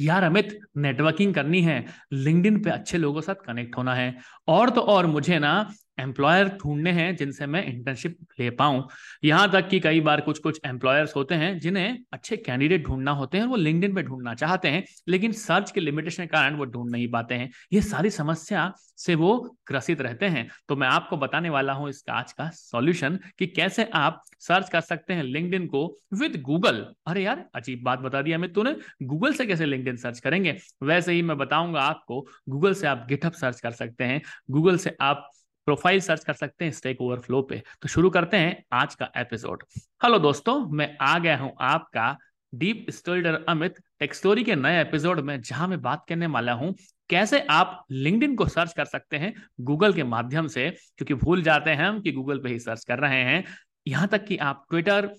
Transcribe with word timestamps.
यार 0.00 0.22
अमित 0.22 0.58
नेटवर्किंग 0.76 1.34
करनी 1.34 1.62
है। 1.62 1.84
लिंक्डइन 2.12 2.62
पे 2.62 2.70
अच्छे 2.70 2.98
लोगों 2.98 3.20
साथ 3.20 3.34
कनेक्ट 3.34 3.76
होना 3.76 3.94
है। 3.94 4.14
और 4.48 4.70
तो 4.70 4.80
और 4.80 5.06
मुझे 5.06 5.38
ना 5.38 5.70
एम्प्लॉयर 6.02 6.48
ढूँढने 6.62 6.90
हैं 6.92 7.14
जिनसे 7.16 7.46
मैं 7.46 7.64
इंटर्नशिप 7.66 8.16
ले 8.40 8.50
पाऊँ। 8.52 8.86
यहाँ 9.24 9.50
तक 9.52 9.68
कि 9.68 9.80
कई 9.80 10.00
बार 10.00 10.20
कुछ 10.20 10.38
कुछ 10.38 10.60
एम्प्लॉयर्स 10.66 11.16
होते 11.16 11.34
हैं 11.34 11.58
जिन्हें 11.58 11.98
अच्छे 12.12 12.36
कैंडिडेट 12.38 12.86
ढूंढना 12.86 13.10
होते 13.12 13.38
हैं 13.38 13.44
और 13.44 13.50
वो 13.50 13.56
लिंक्डइन 13.56 13.94
पे 13.94 14.02
ढूंढना 14.02 14.34
चाहते 14.34 14.68
हैं, 14.68 14.84
लेकिन 15.08 15.32
सर्च 15.34 15.70
के 15.70 15.80
लिमिटेशन 15.80 16.22
के 16.22 16.28
कारण 16.28 16.56
वो 16.56 16.64
ढूंढ 16.66 16.90
नहीं 16.90 17.08
पाते 17.10 17.34
हैं। 17.34 17.50
ये 17.72 17.80
सारी 17.82 18.10
समस्या 18.10 18.72
से 18.98 19.14
वो 19.14 19.38
ग्रसित 19.68 20.00
रहते 20.00 20.26
हैं। 20.26 20.48
तो 20.68 20.76
मैं 20.76 20.88
आपको 20.88 21.16
बताने 21.16 21.50
वाला 21.50 21.72
हूँ 21.72 21.88
इसका 21.88 22.12
आज 22.12 22.32
का 22.32 22.48
सॉल्यूशन 22.50 23.18
कि 23.38 23.46
कैसे 23.46 23.88
आप 23.94 24.22
सर्च 24.40 24.68
कर 24.68 24.80
सकते 24.80 25.14
हैं 25.14 25.22
लिंक्डइन 25.22 25.66
को 25.66 25.86
विद 26.14 26.40
गूगल 26.42 26.84
अरे 27.06 27.22
यार, 27.22 27.44
अजीब 27.54 27.82
बात 27.84 27.98
बता 27.98 28.22
दिया 28.22 28.38
मैं 28.38 28.52
तूने। 28.52 28.74
गूगल 29.02 29.32
से 29.32 29.46
कैसे 29.46 29.66
लिंक्डइन 29.66 29.96
सर्च 29.96 30.20
करेंगे? 30.20 30.56
वैसे 30.82 31.12
ही 31.12 31.22
मैं 31.22 31.36
बताऊँगा 31.38 31.80
आपको 31.82 32.20
गूगल 32.48 32.74
से 32.74 32.86
आप 32.86 33.06
गिटअप 33.08 33.32
सर्च 33.34 33.60
कर 33.60 33.70
सकते 33.72 34.04
हैं। 34.04 34.20
गूगल 34.50 34.76
से 34.76 34.96
आप 35.00 35.30
प्रोफ़ाइल 35.66 36.00
सर्च 36.00 36.24
कर 36.24 36.32
सकते 36.32 36.64
हैं 36.64 36.72
स्टेक 36.72 37.00
ओवरफ्लो 37.00 37.40
पे। 37.42 37.62
तो 37.82 37.88
शुरू 37.88 38.10
करते 38.10 38.36
हैं 38.36 38.62
आज 38.72 38.94
का 38.94 39.10
एपिसोड। 39.16 39.62
हेलो 40.04 40.18
दोस्तों, 40.18 40.58
मैं 40.66 40.96
आ 41.00 41.18
गया 41.18 41.36
हूँ 41.38 41.52
आपका 41.60 42.16
डीप 42.52 42.86
स्टोरीडर 42.90 43.44
अमित। 43.48 43.74
टेक्स्टोरी 44.00 44.44
के 44.44 44.54
नए 44.54 44.80
एपिसोड 44.80 45.20
में, 45.20 45.40
जहाँ 45.40 45.68
मैं 45.68 45.80
बात 45.82 46.04
करने 46.08 46.26
वाला 46.26 46.52
हूँ, 46.52 46.74
कैसे 47.10 47.40
आप 47.50 47.84
लिंक्डइन 47.90 48.34
को 48.36 48.46
सर्च 48.46 48.72
कर 48.72 48.84
सकते 48.84 49.16
हैं 49.16 49.32
गूगल 49.60 49.92
के 49.92 50.04
माध्यम 50.04 50.46
से, 50.46 50.68
क्योंकि 50.70 51.14
भूल 51.14 51.42
जाते 51.42 51.70
हैं 51.70 51.86
हम 51.86 52.00
कि 52.00 52.12
गूगल 52.12 52.38
पे 52.38 52.48
ही 52.48 52.58
सर्च 52.58 52.84
कर 52.84 52.98
रहे 52.98 53.22
हैं। 53.24 53.44
यहाँ 53.86 54.08
तक 54.08 54.24
कि 54.24 54.36
आप 54.38 54.64
Twitter 54.70 55.10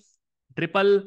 triple 0.56 0.98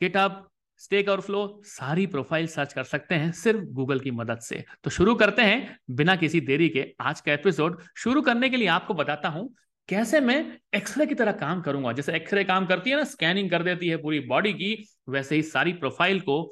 GitHub 0.00 0.48
Stack 0.78 1.08
Overflow 1.20 1.60
सारी 1.64 2.06
प्रोफ़ाइल 2.06 2.46
सर्च 2.46 2.72
कर 2.72 2.84
सकते 2.84 3.14
हैं 3.14 3.30
सिर्फ़ 3.32 3.60
गूगल 3.72 4.00
की 4.00 4.10
मदद 4.10 4.38
से। 4.38 4.64
तो 4.84 4.90
शुरू 4.90 5.14
करते 5.14 5.42
हैं 5.42 5.78
बिना 5.90 6.16
किसी 6.16 6.40
देरी 6.40 6.68
के 6.68 6.86
आज 7.00 7.20
का 7.20 7.32
एपिसोड 7.32 7.80
शुरू 7.96 8.22
करने 8.22 8.50
के 8.50 8.56
लिए 8.56 8.68
आपको 8.68 8.94
बताता 8.94 9.28
हूँ 9.28 9.48
कैसे 9.88 10.20
मैं 10.20 10.36
एक्सरे 10.74 11.06
की 11.06 11.14
तरह 11.14 11.32
काम 11.32 11.60
करूँगा। 11.60 11.92
जैसे 11.92 12.12
एक्सरे 12.12 12.44
काम 12.44 12.66
करती 12.66 12.90
है 12.90 12.96
ना 12.96 13.04
स्कैनिंग 13.04 13.50
कर 13.50 13.62
देती 13.62 13.88
है 13.88 13.96
पूरी 13.96 14.20
बॉडी 14.20 14.52
की, 14.52 14.88
वैसे 15.08 15.36
ही 15.36 15.42
सारी 15.42 15.72
प्रोफ़ाइल 15.72 16.20
को 16.20 16.50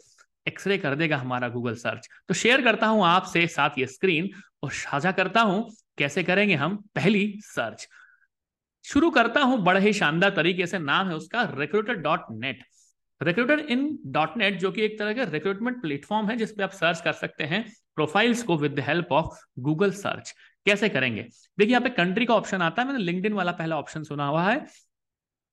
एक्सरे 0.49 0.79
कर 0.79 0.95
देगा 0.95 1.17
हमारा 1.17 1.49
गूगल 1.49 1.75
सर्च 1.75 2.09
तो 2.29 2.35
शेयर 2.35 2.63
करता 2.63 2.87
हूँ 2.87 3.05
आपसे 3.07 3.47
साथ 3.47 3.79
ये 3.79 3.87
स्क्रीन 3.87 4.31
और 4.63 4.71
साझा 4.73 5.13
करता 5.13 5.41
हूँ 5.41 5.69
कैसे 5.99 6.23
करेंगे 6.23 6.55
हम 6.55 6.77
पहली 6.95 7.33
सर्च 7.45 7.89
शुरू 8.85 9.11
करता 9.11 9.41
हूँ 9.41 9.59
बड़े 9.65 9.81
ही 9.81 9.93
शानदार 9.93 10.31
तरीके 10.31 10.67
से, 10.67 10.79
नाम 10.79 11.09
है 11.09 11.17
उसका 11.17 11.43
recruiter 11.59 11.95
dot 11.97 12.21
net 12.33 12.63
recruiter 13.23 13.59
in 13.61 13.99
dot 14.09 14.37
net 14.37 14.59
जो 14.61 14.71
कि 14.73 14.83
एक 14.83 14.99
तरह 14.99 15.13
का 15.15 15.23
रिक्रूटमेंट 15.25 15.81
प्लेटफॉर्म 15.83 16.29
है, 16.31 16.37
जिसपे 16.37 16.63
आप 16.63 16.71
सर्च 16.73 17.01
कर 17.01 17.13
सकते 17.15 17.45
हैं 17.45 17.65
प्रोफाइल्स 17.97 18.43
को 18.43 18.57
with 18.59 18.75
the 18.75 18.81
help 18.81 19.13
of 19.13 19.39
Google 19.61 19.91
search 19.93 20.35
कैसे 20.67 20.89
करेंगे? 20.89 21.23
देखिए, 21.23 21.71
यहाँ 21.71 21.83
पे 21.83 21.91
कंट्री 21.93 22.27
का 22.27 22.35
ऑप्शन 22.35 22.63
आता 22.63 22.83
है, 22.83 22.89
मैंने 22.89 23.05
लिंक्डइन 23.05 23.33
वाला 23.33 23.53
पहला 23.53 23.79
ऑप्शन 23.79 24.03
सुना 24.03 24.27
हुआ 24.27 24.43
है। 24.43 24.65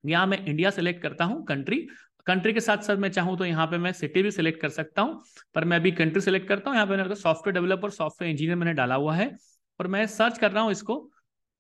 यहाँ 0.03 0.25
मैं 0.27 0.45
इंडिया 0.45 0.69
सेलेक्ट 0.71 1.01
करता 1.03 1.25
हूँ 1.25 1.43
कंट्री 1.45 1.87
कंट्री 2.27 2.53
के 2.53 2.59
साथ 2.59 2.77
साथ 2.83 2.97
मैं 2.97 3.09
चाहूँ 3.11 3.37
तो 3.37 3.45
यहाँ 3.45 3.65
पे 3.67 3.77
मैं 3.77 3.91
सिटी 3.93 4.21
भी 4.23 4.31
सिलेक्ट 4.31 4.61
कर 4.61 4.69
सकता 4.69 5.01
हूँ, 5.01 5.21
पर 5.55 5.65
मैं 5.65 5.77
अभी 5.77 5.91
कंट्री 5.91 6.21
सिलेक्ट 6.21 6.47
करता 6.47 6.69
हूँ। 6.69 6.77
यहाँ 6.77 6.87
पे 6.87 7.15
सॉफ्टवेयर 7.15 7.53
डेवलपर 7.53 7.89
सॉफ्टवेयर 7.91 8.31
इंजीनियर 8.31 8.57
मैंने 8.57 8.73
डाला 8.73 8.95
हुआ 8.95 9.15
है, 9.15 9.29
और 9.79 9.87
मैं 9.87 10.05
सर्च 10.07 10.37
कर 10.37 10.51
रहा 10.51 10.63
हूँ 10.63 10.71
इसको 10.71 10.97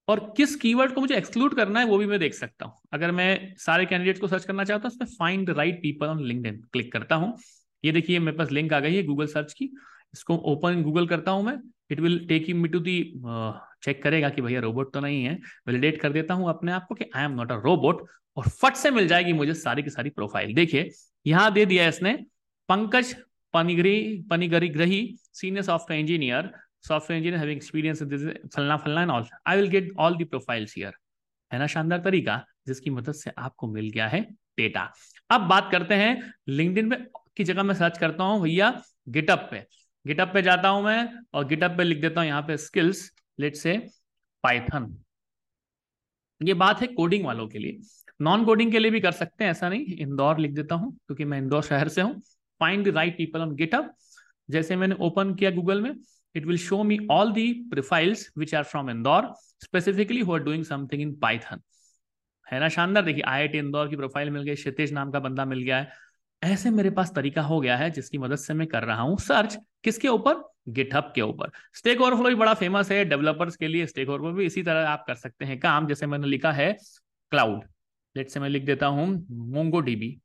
और 0.09 0.19
किस 0.37 0.55
कीवर्ड 0.55 0.93
को 0.93 1.01
मुझे 1.01 1.15
एक्सक्लूड 1.15 1.55
करना 1.55 1.79
है, 1.79 1.85
वो 1.85 1.97
भी 1.97 2.05
मैं 2.05 2.19
देख 2.19 2.33
सकता 2.33 2.65
हूँ। 2.65 2.73
अगर 2.93 3.11
मैं 3.11 3.55
सारे 3.57 3.85
कैंडिडेट 3.85 4.19
को 4.19 4.27
सर्च 4.27 4.45
करना 4.45 4.63
चाहता 4.63 4.87
हूँ 4.87 4.95
उसमें 4.95 5.15
find 5.17 5.49
right 5.51 5.81
people 5.81 6.07
on 6.07 6.23
LinkedIn 6.23 6.61
click 6.73 6.91
करता 6.93 7.15
हूँ। 7.15 7.35
ये 7.83 7.91
देखिए, 7.91 8.19
मेरे 8.19 8.37
पास 8.37 8.51
लिंक 8.51 8.73
आ 8.73 8.79
गई 8.79 8.95
है 8.95 9.03
गूगल 9.05 9.27
सर्च 9.27 9.53
की। 9.53 9.69
इसको 10.13 10.35
ओपन 10.51 10.81
गूगल 10.83 11.07
करता 11.07 11.31
हूँ 11.31 11.43
मैं। 11.43 11.57
It 11.91 11.99
will 11.99 12.17
take 12.27 12.49
me 12.51 12.69
to 12.69 12.79
the 12.79 13.01
check 13.83 14.01
करेगा 14.03 14.29
कि 14.29 14.41
भैया 14.41 14.59
रोबोट 14.61 14.93
तो 14.93 14.99
नहीं 14.99 15.23
है। 15.23 15.33
वैलिडेट 15.67 15.99
कर 16.01 16.11
देता 16.11 16.33
हूँ 16.33 16.49
अपने 16.49 16.71
आप 16.71 16.85
को 16.89 16.95
कि 16.95 17.05
I 17.15 17.23
am 17.23 17.31
not 17.31 17.51
a 17.51 17.55
robot 17.65 18.05
और 18.37 18.47
फट 18.51 18.75
से 18.75 18.91
मिल 18.91 19.07
जाएगी 19.07 19.33
मुझे 19.33 19.53
सारी 19.55 19.83
की 19.83 19.89
सारी 19.89 20.09
प्रोफ़ाइल 20.11 20.53
देखिए, 20.55 20.89
यहाँ 21.25 21.51
दे 21.53 21.65
दिया 21.65 21.87
इसने 21.87 22.13
Pankaj 22.69 23.15
Panigrahi 23.53 24.25
पनिगरी 24.29 24.67
ग्रही 24.69 25.01
senior 25.33 25.63
software 25.63 26.01
engineer 26.01 26.51
software 26.83 27.17
engineer 27.17 27.39
having 27.39 27.57
experience 27.57 28.01
in 28.01 28.09
this, 28.09 28.21
फलना 28.55 28.77
फलना 28.77 29.01
and 29.01 29.11
all 29.11 29.25
I 29.47 29.57
will 29.57 29.69
get 29.69 29.91
all 29.99 30.15
the 30.17 30.23
profiles 30.25 30.75
here 30.77 30.93
है 31.51 31.59
ना, 31.59 31.67
शानदार 31.67 31.99
तरीका, 32.01 32.43
जिसकी 32.67 32.89
मदद 32.89 33.13
से 33.13 33.31
आपको 33.37 33.67
मिल 33.67 33.89
गया 33.89 34.07
है 34.07 34.21
डेटा 34.57 34.91
अब 35.29 35.41
बात 35.49 35.69
करते 35.71 35.95
हैं 35.95 36.33
लिंक्डइन 36.49 36.85
में 36.85 37.05
की 37.37 37.43
जगह 37.43 37.63
मैं 37.63 37.75
सर्च 37.75 37.97
करता 37.97 38.23
हूँ 38.23 38.41
भैया 38.43 38.71
गिटअप 39.09 39.47
पे. 39.51 39.65
गिटअप 40.05 40.31
पे 40.33 40.41
जाता 40.41 40.69
हूँ 40.69 40.83
मैं 40.83 41.09
और 41.33 41.45
गिटअप 41.47 41.77
पे 41.77 41.83
लिख 41.83 42.01
देता 42.01 42.21
हूँ 42.21 42.27
यहाँ 42.27 42.41
पे 42.41 42.57
स्किल्स 42.57 43.09
लेट 43.39 43.55
से 43.55 43.77
पाइथन 44.43 44.95
ये 46.41 46.53
बात 46.55 46.81
है 46.81 46.87
कोडिंग 46.87 47.25
वालों 47.25 47.47
के 47.47 47.59
लिए. 47.59 47.79
नॉन 48.21 48.43
कोडिंग 48.45 48.71
के 48.71 48.79
लिए 48.79 48.91
भी 48.91 48.99
कर 48.99 49.11
सकते 49.11 49.43
हैं, 49.43 49.51
ऐसा 49.51 49.69
नहीं, 49.69 49.85
इंदौर 49.97 50.39
लिख 50.39 50.51
देता 50.51 50.75
हूँ, 50.75 50.91
क्योंकि 50.97 51.25
मैं 51.25 51.37
इंदौर 51.37 51.63
शहर 51.63 51.87
से 51.87 52.01
हूँ. 52.01 52.21
Find 52.61 52.85
the 52.85 52.95
right 52.95 53.17
people 53.17 53.41
on 53.41 53.55
GitHub 53.55 53.93
जैसे 54.49 54.75
मैंने 54.75 54.95
ओपन 55.01 55.33
किया 55.35 55.51
गूगल 55.51 55.81
में 55.81 55.93
it 56.35 56.45
will 56.45 56.57
show 56.57 56.83
me 56.83 56.99
all 57.09 57.33
the 57.33 57.47
profiles 57.71 58.25
which 58.35 58.53
are 58.53 58.63
from 58.63 58.89
Indore, 58.89 59.23
specifically 59.63 60.21
who 60.21 60.33
are 60.33 60.43
doing 60.43 60.63
something 60.63 61.01
in 61.01 61.15
Python. 61.23 61.63
है 62.47 62.59
ना 62.59 62.69
शानदार। 62.69 63.03
देखिए 63.03 63.23
आई 63.27 63.47
इंदौर 63.55 63.89
की 63.89 63.95
प्रोफ़ाइल 63.95 64.29
मिल 64.29 64.43
गई 64.43 64.55
क्षितिज 64.55 64.93
नाम 64.93 65.11
का 65.11 65.19
बंदा 65.19 65.45
मिल 65.45 65.59
गया 65.63 65.77
है। 65.77 65.91
ऐसे 66.41 66.69
मेरे 66.69 66.89
पास 66.89 67.11
तरीका 67.15 67.41
हो 67.41 67.59
गया 67.61 67.75
है 67.77 67.89
जिसकी 67.91 68.17
मदद 68.17 68.37
से 68.37 68.53
मैं 68.53 68.67
कर 68.67 68.83
रहा 68.83 69.01
हूँ 69.01 69.17
सर्च 69.19 69.57
किसके 69.83 70.07
ऊपर? 70.07 70.43
गिटहब 70.69 71.11
के 71.15 71.21
ऊपर। 71.21 71.51
स्टेक 71.75 72.01
ओवरफ्लो 72.01 72.29
भी 72.29 72.35
बड़ा 72.35 72.53
फ़ेमस 72.53 72.91
है 72.91 73.03
डेवलपर्स 73.05 73.55
के 73.55 73.67
लिए। 73.67 73.85
स्टेक 73.87 74.09
ओवरफ्लो 74.09 74.31
भी 74.33 74.45
इसी 74.45 74.63
तरह 74.63 74.87
आप 74.89 75.03
कर 75.07 75.15
सकते 75.15 75.45
हैं 75.45 75.59
काम 75.59 75.87
जैसे 75.87 76.07
मैंने 76.07 76.27
लिखा 76.27 76.51
है 76.51 76.71
क्लाउड 77.31 77.63
लेट 78.15 78.29
से 78.29 78.39
मैं 78.39 78.49
लिख 78.49 78.65
देता 78.65 78.87
हूँ 78.87 79.07
मोंगो 79.53 79.79
डीबी 79.79 80.17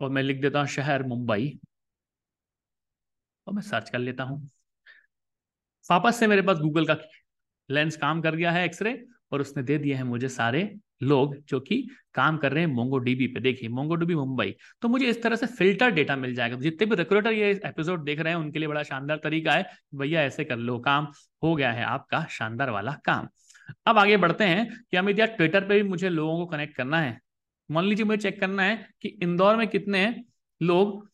और 0.00 0.10
मैं 0.10 0.22
लिख 0.22 0.40
देता 0.40 0.58
हूँ 0.58 0.66
शहर 0.68 1.02
मुंबई। 1.06 1.58
मैं 3.54 3.62
सर्च 3.62 3.90
कर 3.90 3.98
लेता 3.98 4.24
हूँ। 4.24 4.40
वापस 5.86 6.16
से 6.16 6.26
मेरे 6.26 6.42
पास 6.42 6.58
गूगल 6.58 6.86
का 6.86 6.96
लेंस 7.68 7.96
काम 7.96 8.20
कर 8.22 8.36
गया 8.36 8.50
है 8.52 8.64
एक्सरे 8.64 9.02
और 9.32 9.40
उसने 9.40 9.62
दे 9.62 9.78
दिया 9.78 9.96
है 9.98 10.04
मुझे 10.04 10.28
सारे 10.30 10.70
लोग 11.02 11.34
जो 11.48 11.58
कि 11.60 11.76
काम 12.14 12.36
कर 12.36 12.52
रहे 12.52 12.64
हैं 12.64 12.70
मोंगो 12.70 12.98
डीबी 12.98 13.26
पे। 13.26 13.40
देखिए 13.40 13.68
मोंगो 13.68 13.94
डीबी 13.94 14.14
मुंबई 14.14 14.54
तो 14.82 14.88
मुझे 14.88 15.06
इस 15.06 15.22
तरह 15.22 15.36
से 15.36 15.46
फ़िल्टर 15.48 15.90
डेटा 15.90 16.16
मिल 16.16 16.34
जाएगा। 16.34 16.56
जितने 16.58 16.86
भी 16.86 16.96
रिक्रूटर 16.96 17.32
ये 17.32 17.50
एपिसोड 17.66 18.04
देख 18.04 18.20
रहे 18.20 18.32
हैं, 18.32 18.40
उनके 18.40 18.58
लिए 18.58 18.68
बड़ा 18.68 18.82
शानदार 18.82 19.20
तरीका 19.24 19.52
है 19.52 19.66
भैया 19.94 20.22
ऐसे 20.22 20.44
कर 20.44 20.56
लो, 20.56 20.78
काम 20.78 21.08
हो 21.42 21.54
गया 21.56 21.72
है 21.72 21.84
आपका 21.84 22.24
शानदार 22.30 22.70
वाला 22.70 22.92
काम। 23.04 23.28
अब 23.86 23.98
आगे 23.98 24.16
बढ़ते 24.16 24.44
हैं 24.44 24.68
कि 24.90 24.96
अमित 24.96 25.18
यार 25.18 25.28
ट्विटर 25.28 25.68
पे 25.68 25.82
भी 25.82 25.88
मुझे 25.88 26.08
लोगों 26.08 26.36
को 26.38 26.46
कनेक्ट 26.46 26.76
करना 26.76 27.00
है। 27.00 27.18
मान 27.68 27.84
लीजिए 27.84 28.06
मुझे 28.06 28.22
चेक 28.22 28.40
करना 28.40 28.62
है 28.62 28.76
कि 29.02 29.08
इंदौर 29.22 29.56
में 29.56 29.66
कितने 29.68 30.14
लोग 30.60 31.08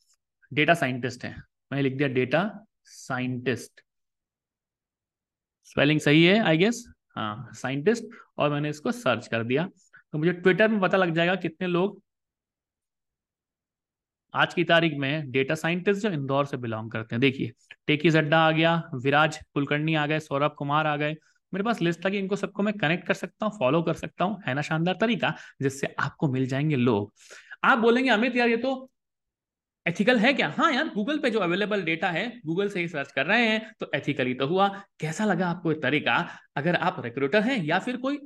डेटा 0.53 0.75
साइंटिस्ट 0.75 1.25
हैं। 1.25 1.43
मैंने 1.71 1.83
लिख 1.83 1.97
दिया 1.97 2.09
डेटा 2.11 2.43
साइंटिस्ट 2.87 3.81
स्पेलिंग 5.67 6.01
सही 6.01 6.25
है 6.25 6.39
आई 6.41 6.57
गेस 6.59 6.85
हाँ 7.17 7.51
साइंटिस्ट 7.55 8.05
और 8.39 8.51
मैंने 8.51 8.71
इसको 8.71 8.93
सर्च 8.93 9.27
कर 9.27 9.45
दिया। 9.45 9.69
तो 10.15 10.19
मुझे 10.19 10.33
ट्विटर 10.33 10.69
में 10.69 10.81
पता 10.81 10.97
लग 10.99 11.15
जाएगा 11.15 11.35
कितने 11.37 11.67
लोग 11.69 12.01
आज 14.35 14.55
की 14.55 14.65
तारीख 14.65 14.93
में 14.99 15.31
डेटा 15.31 15.55
साइंटिस्ट 15.55 16.03
जो 16.03 16.11
इंदौर 16.11 16.47
से 16.47 16.57
बिलोंग 16.57 16.91
करते 16.91 17.15
हैं। 17.15 17.21
देखिए 17.21 17.53
टेकी 17.87 18.11
जड्डा 18.11 18.39
आ 18.39 18.51
गया 18.51 18.75
विराज 18.95 19.39
कुलकर्णी 19.55 19.95
आ 19.95 20.07
गए 20.07 20.19
सौरभ 20.21 20.55
कुमार 20.59 20.87
आ 20.87 20.97
गए। 20.97 21.17
मेरे 21.53 21.65
पास 21.65 21.81
लिस्ट 21.83 22.05
था 22.05 22.11
कि 22.11 22.19
इनको 22.19 22.37
सबको 22.37 22.63
मैं 22.63 22.75
कनेक्ट 22.79 23.07
कर 23.07 23.15
सकता 23.15 23.47
हूँ 23.47 23.59
फॉलो 23.59 23.83
कर 23.83 23.95
सकता 23.95 24.25
हूँ, 24.25 24.41
है 24.47 24.55
ना 24.55 24.63
शानदार 24.63 24.97
तरीका 25.01 25.35
जिससे 25.63 25.95
आपको 25.99 26.29
मिल 26.33 26.47
जाएँगे 26.47 26.77
लोग। 26.77 27.13
आप 27.65 27.79
बोलेंगे, 27.79 28.11
अमित 28.11 28.37
यार, 28.37 28.49
ये 28.49 28.57
तो 28.57 28.91
एथिकल 29.87 30.19
है 30.19 30.33
क्या? 30.33 30.49
हाँ 30.51 30.73
यार 30.73 30.89
गूगल 30.95 31.19
पे 31.19 31.31
जो 31.31 31.39
अवेलेबल 31.41 31.83
डेटा 31.83 32.09
है 32.11 32.27
गूगल 32.47 32.69
से 32.69 32.81
ही 32.81 32.89
सर्च 32.89 33.13
कर 33.13 33.27
रहे 33.27 33.47
हैं 33.49 33.73
तो 33.81 33.91
एथिकली 33.95 34.35
तो 34.35 34.47
हुआ। 34.47 34.69
कैसा 35.01 35.25
लगा 35.25 35.47
आपको 35.49 35.73
तरीका? 35.81 36.17
अगर 36.57 36.75
आप 36.77 37.01
रिक्रूटर 37.05 37.43
हैं 37.43 37.63
या 37.65 37.79
फिर 37.79 37.97
कोई 37.99 38.19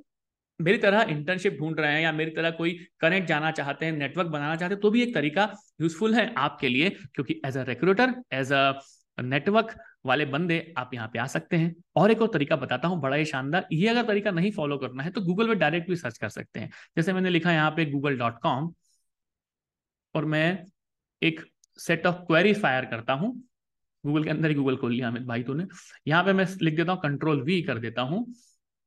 मेरी 0.60 0.78
तरह 0.78 1.06
इंटर्नशिप 1.10 1.56
ढूंढ 1.60 1.80
रहे 1.80 1.92
हैं 1.92 2.00
या 2.02 2.10
मेरी 2.12 2.30
तरह 2.30 2.50
कोई 2.52 2.72
कनेक्ट 3.00 3.28
जाना 3.28 3.50
चाहते 3.52 3.86
हैं 3.86 3.92
नेटवर्क 3.92 4.28
बनाना 4.28 4.56
चाहते 4.56 4.74
हैं 4.74 4.80
तो 4.80 4.90
भी 4.90 5.02
एक 5.02 5.14
तरीका 5.14 5.48
यूजफुल 5.80 6.14
है 6.14 6.32
आपके 6.38 6.68
लिए, 6.68 6.90
क्योंकि 6.90 7.40
as 7.46 7.56
a 7.56 7.62
recruiter 7.64 8.14
as 8.32 8.52
a 8.52 8.72
network 9.18 9.74
वाले 10.06 10.24
बंदे 10.26 10.58
आप 10.78 10.90
यहाँ 10.94 11.08
पे 11.08 11.18
आ 11.18 11.26
सकते 11.28 11.56
हैं। 11.56 11.74
और 11.96 12.10
एक 12.10 12.22
और 12.22 12.28
तरीका 12.28 12.56
बताता 12.56 12.88
हूँ, 12.88 13.00
बड़ा 13.00 13.16
ही 13.16 13.24
शानदार। 13.24 13.66
ये 13.72 13.88
अगर 13.88 14.06
तरीका 14.06 14.30
नहीं 14.32 14.50
फॉलो 14.52 14.78
करना 14.78 15.02
है 15.02 15.10
तो 15.10 15.20
गूगल 15.22 15.48
पे 15.48 15.54
डायरेक्ट 15.56 15.88
भी 15.88 15.96
सर्च 15.96 16.18
कर 16.18 16.28
सकते 16.30 16.60
हैं। 16.60 16.70
जैसे 16.96 17.12
मैंने 17.12 17.30
लिखा 17.30 17.52
यहाँ 17.52 17.70
पे 17.70 17.84
गूगल 17.90 18.18
डॉट 18.18 18.38
कॉम 18.42 18.72
और 20.14 20.24
मैं 20.26 20.64
एक 21.24 21.40
सेट 21.78 22.06
ऑफ़ 22.06 22.16
क्वेरी 22.26 22.52
फायर 22.54 22.84
करता 22.84 23.12
हूँ। 23.12 23.32
गूगल 24.04 24.24
के 24.24 24.30
अंदर 24.30 24.48
ही 24.48 24.54
गूगल 24.54 24.76
खोल 24.76 24.92
लिया 24.92 25.08
अमित 25.08 25.22
भाई 25.22 25.42
तूने। 25.42 25.66
यहाँ 26.08 26.24
पे 26.24 26.32
मैं 26.32 26.46
लिख 26.62 26.76
देता 26.76 26.92
हूँ 26.92 27.00
कंट्रोल 27.02 27.42
वी 27.42 27.60
कर 27.62 27.78
देता 27.78 28.02
हूँ। 28.02 28.26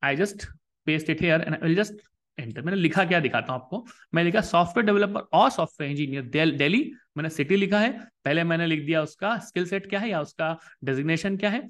I 0.03 0.15
just 0.15 0.45
paste 0.87 1.09
it 1.09 1.21
here 1.21 1.41
and 1.41 1.63
will 1.63 1.75
just 1.75 2.01
enter 2.37 2.61
मैंने 2.61 2.77
लिखा 2.77 3.03
क्या 3.05 3.19
दिखाता 3.19 3.53
हूँ 3.53 3.61
आपको? 3.61 3.85
मैं 4.13 4.23
लिखा 4.23 4.41
सॉफ्टवेयर 4.41 4.85
डेवलपर 4.85 5.19
और 5.33 5.49
सॉफ्टवेयर 5.49 5.91
इंजीनियर 5.91 6.55
दिल्ली 6.57 6.83
मैंने 7.17 7.29
सिटी 7.29 7.55
लिखा 7.55 7.79
है। 7.79 7.91
पहले 8.25 8.43
मैंने 8.43 8.67
लिख 8.67 8.85
दिया 8.85 9.01
उसका 9.01 9.37
स्किल 9.39 9.65
सेट 9.65 9.89
क्या 9.89 9.99
है 9.99 10.09
या 10.09 10.21
उसका 10.21 10.57
डेजिग्नेशन 10.83 11.37
क्या 11.37 11.49
है? 11.49 11.67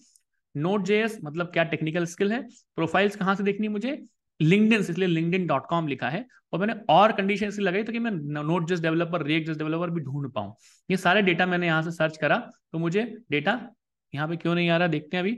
नोट 0.56 0.86
जेएस 0.86 1.18
मतलब 1.24 1.52
क्या 1.54 1.64
टेक्निकल 1.66 2.06
स्किल 2.06 2.32
है? 2.32 2.42
प्रोफाइल्स 2.76 3.16
कहाँ 3.16 3.36
से 3.36 3.44
देखनी 3.44 3.68
मुझे? 3.68 3.92
लिंकडिन 4.40 4.80
इसलिए 4.80 5.08
लिंकडिन 5.08 5.48
डॉट 5.48 5.66
कॉम 5.70 5.88
लिखा 5.88 6.10
है। 6.10 6.26
और 6.54 6.60
मैंने 6.60 6.74
और 6.90 7.12
कंडीशन 7.12 7.52
लगाई 7.62 7.84
ताकि 7.84 8.00
मैं 8.00 8.12
नोट 8.12 8.68
जस्ट 8.70 8.84
डेवलपर 8.84 9.26
रेक 9.26 9.46
जस्ट 9.48 9.60
डेवलपर 9.60 9.90
भी 9.92 10.02
ढूंढ 10.02 10.32
पाऊँ। 10.34 10.54
ये 10.90 10.98
सारे 10.98 11.22
डेटा 11.22 11.46
मैंने 11.46 11.68
यहाँ 11.68 11.82
से 11.84 11.92
सर्च 11.92 12.18
करा 12.18 12.38
तो 12.72 12.80
मुझे 12.80 13.04
डेटा 13.32 13.60
यहाँ 14.14 14.28
पे 14.28 14.36
क्यों 14.38 14.56
नहीं 14.56 14.70
आ 14.70 14.78
रहा? 14.78 14.88
देखते 14.88 15.18
हैं 15.18 15.24
अभी। 15.24 15.38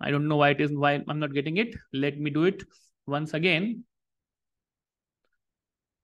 I 0.00 0.10
don't 0.12 0.22
know 0.22 0.38
why 0.38 0.52
it 0.52 0.60
is 0.60 0.74
why 0.74 0.94
I 0.94 1.00
am 1.10 1.16
not 1.16 1.30
getting 1.32 1.58
it 1.58 1.76
let 1.94 2.18
me 2.20 2.30
do 2.30 2.46
it 2.46 2.62
once 3.08 3.34
again 3.34 3.72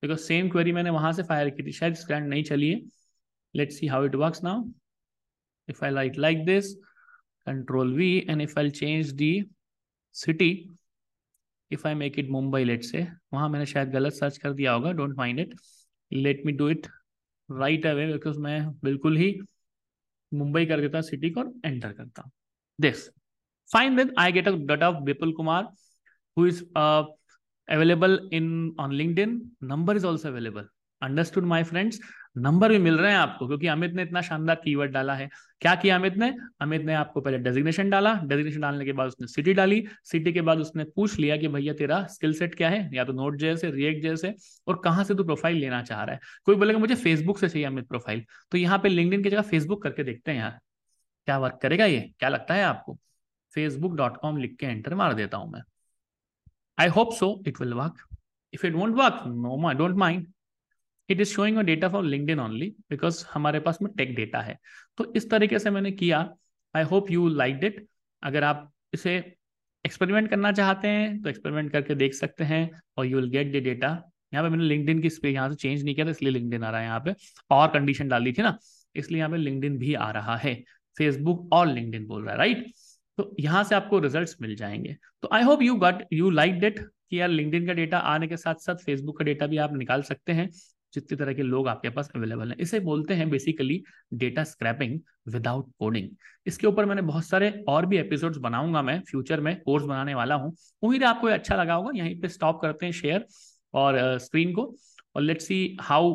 because 0.02 0.18
same 0.20 0.48
query 0.50 0.72
मैंने 0.72 0.90
वहाँ 0.90 1.12
से 1.12 1.22
फायर 1.22 1.50
की 1.50 1.62
थी, 1.62 1.72
शायद 1.72 1.94
स्क्रैंड 1.94 2.28
नहीं 2.28 2.42
चली 2.44 2.70
है। 2.70 2.80
Let 3.54 3.72
see 3.72 3.86
how 3.86 4.04
it 4.04 4.14
work 4.16 4.38
now 4.44 4.64
if 5.68 5.84
I 5.84 5.90
like 5.90 6.16
like 6.18 6.44
this 6.46 6.74
control 7.46 7.92
V 7.94 8.16
and 8.28 8.42
if 8.42 8.58
I 8.58 8.70
change 8.72 9.10
the 9.12 9.32
city 10.14 10.50
if 11.70 11.86
I 11.88 11.94
make 11.94 12.18
it 12.18 12.28
Mumbai 12.30 12.64
let 12.64 12.84
see 12.84 13.06
वहाँ 13.32 13.48
मैंने 13.48 13.66
शायद 13.66 13.90
गलत 13.90 14.12
सर्च 14.12 14.36
कर 14.38 14.52
दिया 14.52 14.72
होगा 14.72 14.92
don't 14.92 15.16
mind 15.16 15.40
it 15.40 15.54
let 16.10 16.42
me 16.46 16.52
do 16.52 16.68
it 16.68 16.86
right 17.48 17.86
away 17.86 18.06
because 18.12 18.38
मैं 18.38 18.58
बिल्कुल 18.84 19.16
ही 19.16 19.34
मुंबई 20.32 20.66
कर 20.66 20.80
देता 20.80 21.00
सिटी 21.00 21.30
को 21.30 21.44
एंटर 21.64 21.92
करता 21.92 22.30
this 22.78 23.08
fine 23.70 23.96
then 23.96 24.14
I 24.18 24.32
get 24.32 24.48
a 24.48 24.52
data 24.66 24.88
of 24.90 25.02
Vipul 25.04 25.32
Kumar 25.32 25.68
who 26.36 26.46
is 26.46 26.62
available 26.76 28.18
in 28.32 28.74
on 28.80 28.92
LinkedIn 29.18 29.40
number 29.64 29.96
is 29.96 30.06
also 30.06 30.28
available 30.28 30.68
understood 31.02 31.44
my 31.44 31.62
friends 31.62 32.00
number 32.36 32.70
भी 32.70 32.78
मिल 32.78 32.96
रहे 32.98 33.10
हैं 33.12 33.18
आपको, 33.18 33.46
क्योंकि 33.46 33.66
अमित 33.66 33.92
ने 33.92 34.02
इतना 34.02 34.20
शानदार 34.20 34.60
कीवर्ड 34.64 34.92
डाला 34.92 35.14
है। 35.14 35.28
क्या 35.60 35.74
किया 35.74 35.96
अमित 35.96 36.16
ने? 36.16 36.32
अमित 36.60 36.82
ने 36.82 36.94
आपको 36.94 37.20
पहले 37.20 37.38
डेजिग्नेशन 37.38 37.90
डाला। 37.90 38.14
डेजिग्नेशन 38.14 38.60
डालने 38.60 38.84
के 38.84 38.92
बाद 38.92 39.08
उसने 39.08 39.26
सिटी 39.26 39.54
डाली। 39.54 39.82
सिटी 40.04 40.32
के 40.32 40.40
बाद 40.40 40.58
उसने 40.58 40.84
पूछ 40.96 41.18
लिया 41.18 41.36
कि 41.36 41.48
भैया 41.48 41.74
तेरा 41.74 42.02
स्किल 42.06 42.32
सेट 42.34 42.54
क्या 42.54 42.68
है? 42.70 42.88
या 42.94 43.04
तो 43.04 43.12
नोट 43.12 43.36
जैसे 43.36 43.70
रिएक्ट 43.70 44.02
जैसे 44.02 44.34
और 44.66 44.80
कहाँ 44.84 45.04
से 45.04 45.14
तू 45.14 45.24
प्रोफ़ाइल 45.24 45.56
लेना 45.56 45.82
चाह 45.82 46.02
रहा 46.02 46.14
है? 46.14 46.20
कोई 46.46 46.54
बोलेगा, 46.56 46.78
मुझे 46.78 46.94
फेसबुक 46.94 47.38
से 47.38 47.48
चाहिए 47.48 47.66
अमित 47.66 47.88
प्रोफ़ाइल 47.88 48.24
तो 48.52 48.58
यहाँ 48.58 48.78
पे 48.78 48.88
लिंकडिन 48.88 49.22
की 49.22 49.30
जगह 49.30 49.42
फेसबुक 49.42 49.82
करके 49.82 50.04
देखते 50.04 50.32
हैं 50.32 50.38
यार। 50.38 50.58
क्या 51.28 51.38
वर्क 51.38 51.58
करेगा 51.62 51.84
ये? 51.86 52.00
क्या 52.18 52.28
लगता 52.28 52.54
है 52.54 52.64
आपको? 52.64 52.98
फेसबुक 53.54 53.96
डॉट 53.96 54.16
कॉम 54.16 54.36
लिख 54.36 54.56
के 54.60 54.66
एंटर 54.66 54.94
मार 54.94 55.14
देता 55.14 55.36
हूँ 55.36 55.50
मैं। 55.52 55.62
I 56.78 56.88
hope 56.88 57.12
so 57.14 57.28
it 57.46 57.60
will 57.60 57.72
work 57.74 58.06
if 58.52 58.66
it 58.66 58.74
work 58.74 59.22
no 59.26 59.56
my 59.56 59.74
don't 59.74 59.96
mind 59.96 60.26
it 61.08 61.20
is 61.20 61.28
showing 61.28 61.58
data 61.60 61.88
for 61.88 62.04
LinkedIn 62.30 62.40
only 62.40 62.66
because 62.90 63.24
हमारे 63.32 63.60
पास 63.60 63.78
में 63.82 63.92
टेक 63.96 64.14
डेटा 64.16 64.40
है। 64.40 64.58
तो 64.98 65.12
इस 65.16 65.30
तरीके 65.30 65.58
से 65.58 65.70
मैंने 65.70 65.90
किया। 65.92 66.28
I 66.74 66.82
hope 66.84 67.10
you 67.10 67.28
like 67.30 67.64
it 67.64 67.86
अगर 68.22 68.44
आप 68.44 68.70
इसे 68.94 69.16
एक्सपेरिमेंट 69.84 70.30
करना 70.30 70.52
चाहते 70.52 70.88
हैं 70.88 71.20
तो 71.22 71.28
एक्सपेरिमेंट 71.28 71.70
करके 71.72 71.94
देख 71.94 72.14
सकते 72.14 72.44
हैं 72.44 72.68
और 72.98 73.06
you 73.06 73.16
will 73.16 73.28
get 73.30 73.52
the 73.52 73.64
data 73.64 73.88
यहाँ 74.32 74.44
पे 74.44 74.50
मैंने 74.50 74.64
लिंकडिन 74.64 75.00
की 75.00 75.08
यहाँ 75.24 75.48
से 75.50 75.56
चेंज 75.56 75.82
नहीं 75.84 75.94
किया 75.94 76.06
था, 76.06 76.10
इसलिए 76.10 76.32
लिंकडिन 76.32 76.62
आ 76.64 76.70
रहा 76.70 76.80
है 76.80 76.86
यहाँ 76.86 77.00
पे। 77.00 77.14
और 77.50 77.68
कंडीशन 77.72 78.08
डाल 78.08 78.24
दी 78.24 78.32
थी 78.32 78.42
ना, 78.42 78.56
इसलिए 78.94 79.18
यहाँ 79.18 79.30
पे 79.30 79.36
लिंकडिन 79.36 79.76
भी 79.78 79.94
आ 79.96 80.10
रहा 80.10 80.36
है। 80.36 80.54
फेसबुक 80.96 81.52
और 81.52 81.66
लिंकडिन 81.68 82.06
बोल 82.06 82.24
रहा 82.24 82.32
है 82.32 82.38
राइट 82.38 82.72
तो 83.18 83.34
यहाँ 83.40 83.62
से 83.64 83.74
आपको 83.74 83.98
रिज़ल्ट 84.00 84.30
मिल 84.42 84.54
जाएँगे। 84.56 84.96
तो 85.22 85.28
I 85.32 85.42
hope 85.42 85.62
you 85.62 85.74
got 85.76 86.02
you 86.12 86.30
like 86.30 86.58
that 86.60 86.78
कि 86.78 87.20
यार 87.20 87.28
लिंकडिन 87.28 87.66
का 87.66 87.72
डेटा 87.72 87.98
आने 87.98 88.28
के 88.28 88.36
साथ 88.36 88.54
साथ 88.60 88.84
फेसबुक 88.84 89.18
का 89.18 89.24
डेटा 89.24 89.46
भी 89.46 89.56
आप 89.58 89.74
निकाल 89.74 90.02
सकते 90.02 90.32
हैं। 90.32 90.48
जितनी 90.94 91.16
तरह 91.16 91.34
के 91.34 91.42
लोग 91.42 91.68
आपके 91.68 91.90
पास 91.90 92.10
अवेलेबल 92.16 92.50
हैं। 92.50 92.56
इसे 92.56 92.80
बोलते 92.80 93.14
हैं 93.14 93.28
basically 93.30 93.82
data 94.14 94.44
scraping 94.44 94.98
without 95.28 95.70
coding 95.78 96.08
इसके 96.46 96.66
ऊपर 96.66 96.84
मैंने 96.84 97.02
बहुत 97.02 97.24
सारे 97.24 97.50
और 97.68 97.86
भी 97.86 97.98
एपिसोड्स 97.98 98.38
बनाऊँगा 98.38 98.82
मैं 98.82 99.00
फ्यूचर 99.00 99.40
में 99.40 99.56
कोर्स 99.62 99.84
बनाने 99.84 100.14
वाला 100.14 100.34
हूँ। 100.34 100.54
उम्मीद 100.82 101.02
है 101.02 101.08
आपको 101.08 101.26
अच्छा 101.28 101.56
लगा 101.56 101.74
होगा। 101.74 101.90
यहीं 101.94 102.20
पे 102.20 102.28
स्टॉप 102.28 102.60
करते 102.62 102.86
हैं 102.86 102.92
शेयर 102.92 103.26
और 103.74 104.18
स्क्रीन 104.18 104.52
को 104.54 104.74
और 105.16 105.22
let's 105.22 105.46
see 105.46 105.76
how 105.80 106.10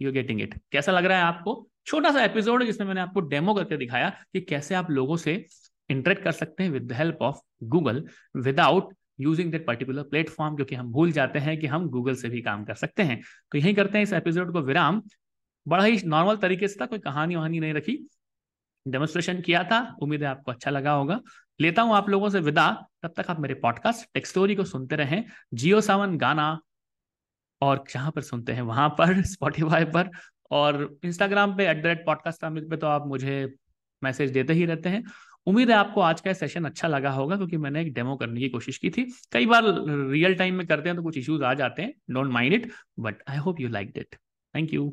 you 0.00 0.12
getting 0.12 0.40
it 0.40 0.54
कैसा 0.72 0.92
लग 0.92 1.04
रहा 1.04 1.18
है 1.18 1.24
आपको? 1.24 1.68
छोटा 1.86 2.10
सा 2.12 2.24
एपिसोड 2.24 2.60
है 2.62 2.66
जिसमें 2.66 2.86
मैंने 2.86 3.00
आपको 3.00 3.20
डेमो 3.20 3.54
करके 3.54 3.76
दिखाया 3.76 4.08
कि 4.32 4.40
कैसे 4.40 4.74
आप 4.74 4.90
लोगों 4.90 5.16
से 5.16 5.44
इंटरेक्ट 5.90 6.22
कर 6.24 6.32
सकते 6.32 6.62
हैं 6.62 6.70
with 6.70 6.82
the 6.82 6.92
help 6.92 7.18
of 7.22 7.40
Google 7.62 8.04
without 8.36 8.94
using 9.20 9.52
that 9.52 9.66
particular 9.66 10.02
platform 10.02 10.54
क्योंकि 10.54 10.74
हम 10.74 10.92
भूल 10.92 11.12
जाते 11.12 11.38
हैं 11.38 11.60
कि 11.60 11.66
हम 11.66 11.88
गूगल 11.88 12.14
से 12.14 12.28
भी 12.28 12.42
काम 12.42 12.64
कर 12.64 12.74
सकते 12.74 13.02
हैं। 13.02 13.22
तो 13.52 13.58
यही 13.58 13.74
करते 13.74 13.98
हैं 13.98 14.02
इस 14.02 14.12
एपिसोड 14.12 14.52
को 14.52 14.60
विराम। 14.60 15.02
बड़ा 15.68 15.84
ही 15.84 16.00
नॉर्मल 16.04 16.36
तरीके 16.36 16.68
से 16.68 16.76
था, 16.80 16.86
कोई 16.86 16.98
कहानी 16.98 17.36
वहानी 17.36 17.60
नहीं 17.60 17.74
रखी। 17.74 18.08
डेमोस्ट्रेशन 18.88 19.40
किया 19.40 19.64
था, 19.64 19.96
उम्मीद 20.02 20.22
है 20.22 20.28
आपको 20.28 20.52
अच्छा 20.52 20.70
लगा 20.70 20.92
होगा। 20.92 21.20
लेता 21.60 21.82
हूँ 21.82 21.94
आप 21.94 22.08
लोगों 22.08 22.28
से 22.28 22.40
विदा। 22.40 22.86
तब 23.02 23.12
तक 23.16 23.30
आप 23.30 23.40
मेरे 23.40 23.54
पॉडकास्ट 23.54 24.08
टेक्स्टोरी 24.14 24.54
को 24.54 24.64
सुनते 24.64 24.96
रहें। 24.96 25.24
जियो 25.54 25.80
सावन 25.80 26.18
गाना, 26.18 26.60
और 27.62 27.84
जहाँ 27.92 28.10
पर 28.12 28.20
सुनते 28.20 28.52
हैं 28.52 28.62
वहाँ 28.62 28.88
पर 28.88 29.22
स्पॉटिफाई 29.26 29.84
पर, 29.84 30.10
और 30.50 30.96
इंस्टाग्राम 31.04 31.56
पे 31.56 31.68
एट 31.68 31.82
द 31.82 31.86
रेट 31.86 32.06
पॉडकास्ट 32.06 32.40
पे 32.44 32.76
तो 32.76 32.86
आप 32.86 33.06
मुझे 33.06 33.54
मैसेज 34.02 34.30
देते 34.30 34.52
ही 34.52 34.66
रहते 34.66 34.88
हैं। 34.88 35.04
उम्मीद 35.46 35.70
है 35.70 35.76
आपको 35.76 36.00
आज 36.00 36.20
का 36.20 36.32
सेशन 36.32 36.64
अच्छा 36.64 36.88
लगा 36.88 37.10
होगा, 37.10 37.36
क्योंकि 37.36 37.56
मैंने 37.56 37.80
एक 37.82 37.92
डेमो 37.94 38.16
करने 38.16 38.40
की 38.40 38.48
कोशिश 38.48 38.78
की 38.78 38.90
थी। 38.90 39.04
कई 39.32 39.46
बार 39.46 39.64
रियल 40.10 40.34
टाइम 40.34 40.54
में 40.54 40.66
करते 40.66 40.88
हैं 40.88 40.96
तो 40.96 41.02
कुछ 41.02 41.18
इश्यूज़ 41.18 41.42
आ 41.44 41.52
जाते 41.54 41.82
हैं 41.82 41.94
don't 42.10 42.32
mind 42.32 42.54
it 42.54 42.70
but 43.00 43.22
I 43.30 43.36
hope 43.38 43.60
you 43.60 43.68
like 43.68 43.92
it 43.96 44.14
thank 44.54 44.74
you 44.74 44.92